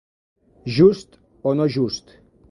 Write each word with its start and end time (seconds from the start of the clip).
Just 0.77 1.19
o 1.43 1.53
no 1.59 1.67
just. 1.77 2.17